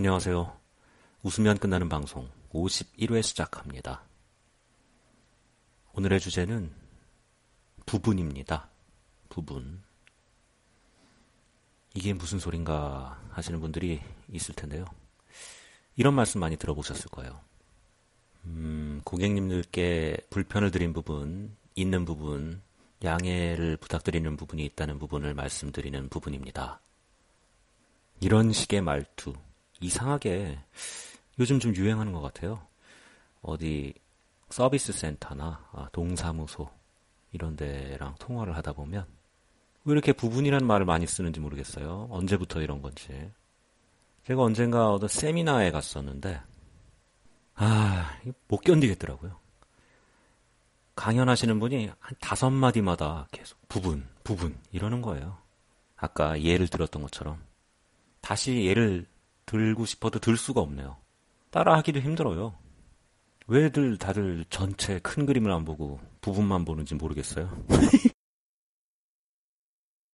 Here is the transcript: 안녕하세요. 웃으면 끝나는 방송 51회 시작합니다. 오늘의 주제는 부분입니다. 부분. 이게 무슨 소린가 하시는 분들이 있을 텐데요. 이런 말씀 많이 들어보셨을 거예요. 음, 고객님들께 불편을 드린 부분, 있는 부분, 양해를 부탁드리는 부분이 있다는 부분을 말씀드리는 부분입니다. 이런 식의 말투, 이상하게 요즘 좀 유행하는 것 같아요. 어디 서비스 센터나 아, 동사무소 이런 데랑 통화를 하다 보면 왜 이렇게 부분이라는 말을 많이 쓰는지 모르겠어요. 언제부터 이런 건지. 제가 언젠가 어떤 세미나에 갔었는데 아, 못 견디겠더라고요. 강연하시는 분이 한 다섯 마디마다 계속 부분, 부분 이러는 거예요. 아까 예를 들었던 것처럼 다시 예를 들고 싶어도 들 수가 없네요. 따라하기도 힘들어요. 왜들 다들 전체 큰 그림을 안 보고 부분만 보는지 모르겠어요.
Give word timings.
안녕하세요. 0.00 0.58
웃으면 1.24 1.58
끝나는 1.58 1.90
방송 1.90 2.26
51회 2.54 3.22
시작합니다. 3.22 4.02
오늘의 5.92 6.20
주제는 6.20 6.72
부분입니다. 7.84 8.70
부분. 9.28 9.82
이게 11.92 12.14
무슨 12.14 12.38
소린가 12.38 13.20
하시는 13.28 13.60
분들이 13.60 14.00
있을 14.32 14.54
텐데요. 14.54 14.86
이런 15.96 16.14
말씀 16.14 16.40
많이 16.40 16.56
들어보셨을 16.56 17.10
거예요. 17.10 17.38
음, 18.46 19.02
고객님들께 19.04 20.16
불편을 20.30 20.70
드린 20.70 20.94
부분, 20.94 21.54
있는 21.74 22.06
부분, 22.06 22.62
양해를 23.04 23.76
부탁드리는 23.76 24.34
부분이 24.38 24.64
있다는 24.64 24.98
부분을 24.98 25.34
말씀드리는 25.34 26.08
부분입니다. 26.08 26.80
이런 28.20 28.50
식의 28.50 28.80
말투, 28.80 29.34
이상하게 29.80 30.58
요즘 31.38 31.58
좀 31.58 31.74
유행하는 31.74 32.12
것 32.12 32.20
같아요. 32.20 32.66
어디 33.42 33.94
서비스 34.50 34.92
센터나 34.92 35.66
아, 35.72 35.88
동사무소 35.92 36.68
이런 37.32 37.56
데랑 37.56 38.14
통화를 38.18 38.56
하다 38.56 38.72
보면 38.72 39.06
왜 39.84 39.92
이렇게 39.92 40.12
부분이라는 40.12 40.66
말을 40.66 40.84
많이 40.84 41.06
쓰는지 41.06 41.40
모르겠어요. 41.40 42.08
언제부터 42.10 42.60
이런 42.60 42.82
건지. 42.82 43.32
제가 44.26 44.42
언젠가 44.42 44.92
어떤 44.92 45.08
세미나에 45.08 45.70
갔었는데 45.70 46.40
아, 47.54 48.18
못 48.48 48.58
견디겠더라고요. 48.58 49.38
강연하시는 50.94 51.58
분이 51.58 51.90
한 51.98 52.16
다섯 52.20 52.50
마디마다 52.50 53.26
계속 53.30 53.58
부분, 53.68 54.06
부분 54.22 54.58
이러는 54.70 55.00
거예요. 55.00 55.38
아까 55.96 56.40
예를 56.42 56.68
들었던 56.68 57.00
것처럼 57.02 57.42
다시 58.20 58.64
예를 58.66 59.06
들고 59.50 59.84
싶어도 59.84 60.20
들 60.20 60.36
수가 60.36 60.60
없네요. 60.60 60.96
따라하기도 61.50 61.98
힘들어요. 61.98 62.54
왜들 63.48 63.98
다들 63.98 64.44
전체 64.48 65.00
큰 65.00 65.26
그림을 65.26 65.50
안 65.50 65.64
보고 65.64 65.98
부분만 66.20 66.64
보는지 66.64 66.94
모르겠어요. 66.94 67.50